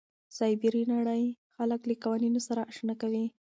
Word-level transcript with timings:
سایبري 0.37 0.83
نړۍ 0.93 1.23
خلک 1.55 1.81
له 1.89 1.95
قوانینو 2.03 2.39
سره 2.47 2.61
اشنا 2.71 2.93
کوي. 3.01 3.25